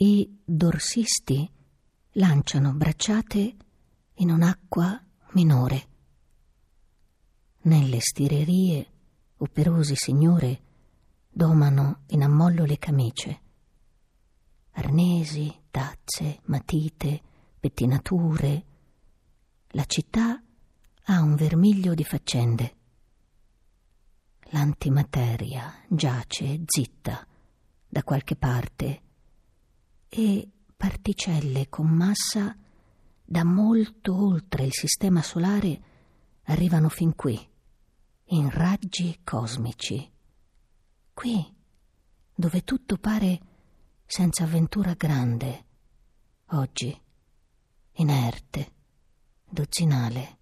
[0.00, 1.50] I dorsisti
[2.12, 3.56] lanciano bracciate
[4.14, 5.88] in un'acqua minore.
[7.62, 8.92] Nelle stirerie
[9.38, 10.62] operosi signore
[11.28, 13.40] domano in ammollo le camicie.
[14.74, 17.20] Arnesi, tazze, matite,
[17.58, 18.66] pettinature.
[19.70, 20.40] La città
[21.06, 22.76] ha un vermiglio di faccende.
[24.50, 27.26] L'antimateria giace zitta
[27.88, 29.02] da qualche parte
[30.08, 32.56] e particelle con massa
[33.24, 35.82] da molto oltre il sistema solare
[36.44, 37.38] arrivano fin qui,
[38.26, 40.10] in raggi cosmici.
[41.12, 41.54] Qui,
[42.34, 43.40] dove tutto pare
[44.06, 45.64] senza avventura grande,
[46.52, 46.98] oggi,
[47.92, 48.72] inerte,
[49.44, 50.37] dozzinale.